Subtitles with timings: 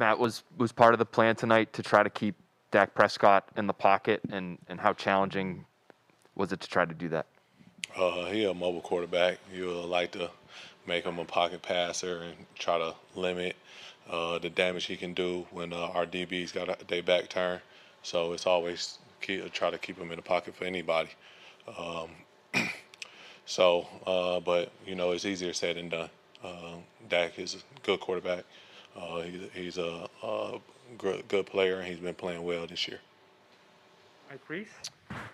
[0.00, 2.34] Matt was was part of the plan tonight to try to keep
[2.70, 5.66] Dak Prescott in the pocket, and and how challenging
[6.34, 7.26] was it to try to do that?
[7.94, 9.38] Uh, he a mobile quarterback.
[9.52, 10.30] You like to
[10.86, 13.56] make him a pocket passer and try to limit
[14.08, 17.60] uh, the damage he can do when uh, our DBs got a, their back turn.
[18.02, 21.10] So it's always keep, try to keep him in the pocket for anybody.
[21.76, 22.08] Um,
[23.44, 26.08] so, uh, but you know, it's easier said than done.
[26.42, 26.76] Uh,
[27.10, 28.44] Dak is a good quarterback.
[28.96, 30.58] Uh, he's, he's a, a
[30.98, 33.00] good, good player, and he's been playing well this year.
[34.30, 34.68] Mike Reiss?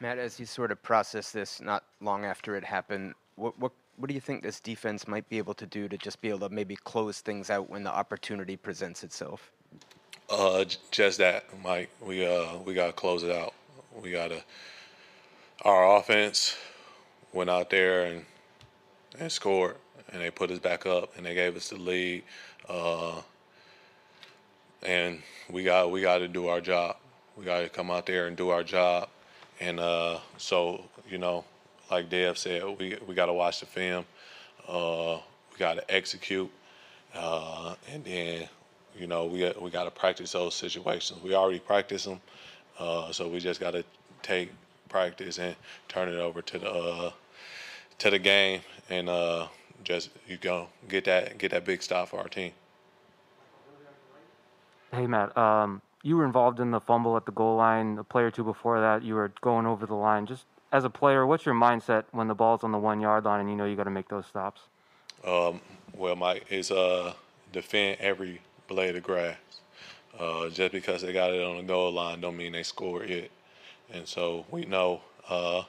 [0.00, 4.08] Matt, as you sort of process this not long after it happened, what, what, what
[4.08, 6.48] do you think this defense might be able to do to just be able to
[6.48, 9.50] maybe close things out when the opportunity presents itself?
[10.28, 11.88] Uh, j- just that, Mike.
[12.00, 13.54] We uh we gotta close it out.
[14.02, 14.42] We gotta.
[15.62, 16.56] Our offense
[17.32, 18.24] went out there and
[19.18, 19.76] and scored,
[20.12, 22.24] and they put us back up, and they gave us the lead.
[22.68, 23.20] Uh,
[24.86, 26.96] and we got we got to do our job.
[27.36, 29.08] We got to come out there and do our job.
[29.60, 31.44] And uh, so you know,
[31.90, 34.04] like Dev said, we we got to watch the film.
[34.66, 35.18] Uh,
[35.52, 36.50] we got to execute,
[37.14, 38.48] uh, and then
[38.96, 41.22] you know we we got to practice those situations.
[41.22, 42.20] We already practice them,
[42.78, 43.84] uh, so we just got to
[44.22, 44.50] take
[44.88, 45.56] practice and
[45.88, 47.10] turn it over to the uh,
[47.98, 49.48] to the game, and uh,
[49.84, 52.52] just you go get that get that big stop for our team.
[54.92, 57.98] Hey Matt, um, you were involved in the fumble at the goal line.
[57.98, 60.26] A play or two before that, you were going over the line.
[60.26, 63.40] Just as a player, what's your mindset when the ball's on the one yard line
[63.40, 64.62] and you know you got to make those stops?
[65.24, 65.60] Um,
[65.94, 67.14] well, Mike, is uh,
[67.52, 69.36] defend every blade of grass.
[70.18, 73.30] Uh, just because they got it on the goal line, don't mean they scored it.
[73.92, 75.62] And so we know uh,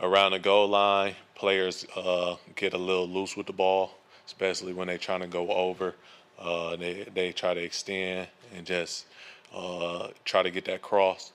[0.00, 3.92] around the goal line, players uh, get a little loose with the ball,
[4.26, 5.94] especially when they're trying to go over.
[6.38, 9.06] Uh, they they try to extend and just
[9.54, 11.32] uh, try to get that cross.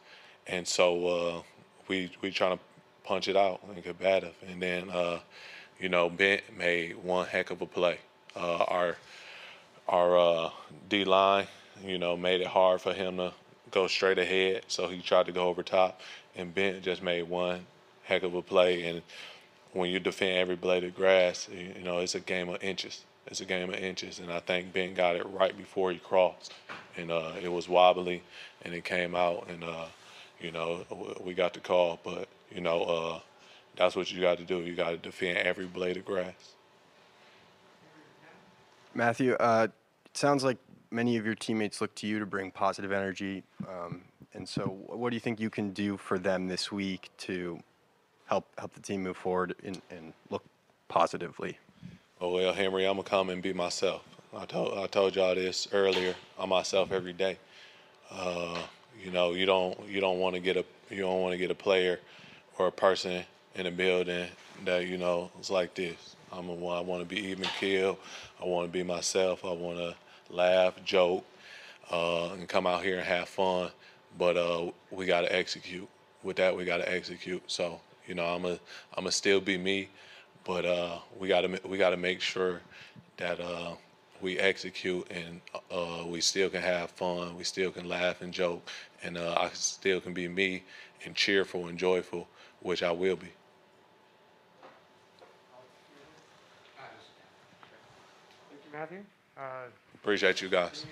[0.47, 1.41] And so uh,
[1.88, 2.63] we we trying to
[3.03, 4.35] punch it out and get combative.
[4.47, 5.19] And then uh,
[5.79, 8.00] you know Bent made one heck of a play.
[8.35, 8.97] Uh, our
[9.88, 10.50] our uh,
[10.89, 11.47] D line,
[11.84, 13.34] you know, made it hard for him to
[13.72, 14.63] go straight ahead.
[14.68, 16.01] So he tried to go over top,
[16.35, 17.66] and Bent just made one
[18.03, 18.85] heck of a play.
[18.85, 19.01] And
[19.73, 23.03] when you defend every blade of grass, you know, it's a game of inches.
[23.28, 26.53] It's a game of inches, and I think Ben got it right before he crossed,
[26.96, 28.22] and uh, it was wobbly,
[28.62, 29.86] and it came out, and uh,
[30.40, 30.86] you know,
[31.24, 32.00] we got the call.
[32.03, 33.19] But you know, uh,
[33.75, 34.59] that's what you got to do.
[34.59, 36.34] You got to defend every blade of grass.
[38.94, 39.68] Matthew, uh,
[40.06, 40.57] it sounds like
[40.92, 43.44] many of your teammates look to you to bring positive energy.
[43.68, 44.02] Um,
[44.34, 47.59] and so, what do you think you can do for them this week to
[48.28, 50.44] help help the team move forward and, and look
[50.88, 51.57] positively?
[52.21, 54.01] Oh well, Henry, I'm gonna come and be myself.
[54.35, 56.15] I told I told y'all this earlier.
[56.39, 57.37] I'm myself every day.
[58.11, 58.57] Uh,
[59.03, 61.51] you know, you don't you don't want to get a you don't want to get
[61.51, 61.99] a player
[62.57, 63.23] or a person
[63.55, 64.27] in a building
[64.65, 66.15] that you know is like this.
[66.31, 67.99] I'm a, I want to be even keel.
[68.41, 69.45] I want to be myself.
[69.45, 69.95] I want to
[70.29, 71.25] laugh, joke,
[71.91, 73.71] uh, and come out here and have fun.
[74.17, 75.87] But uh, we got to execute.
[76.23, 77.43] With that, we got to execute.
[77.47, 78.59] So you know, I'm a
[78.95, 79.89] I'm a still be me,
[80.45, 82.61] but uh, we got to we got to make sure
[83.17, 83.73] that uh,
[84.22, 85.41] we execute and
[85.72, 87.35] uh, we still can have fun.
[87.35, 88.69] We still can laugh and joke,
[89.03, 90.63] and uh, I still can be me
[91.03, 92.28] and cheerful and joyful,
[92.61, 93.28] which I will be.
[98.50, 99.03] Thank you, Matthew.
[99.38, 99.41] Uh,
[99.95, 100.85] Appreciate you guys.